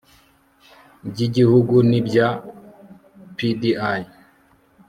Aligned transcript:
by 1.09 1.19
Igihugu 1.27 1.75
n 1.89 1.91
ibya 1.99 2.27
PDI 3.35 4.01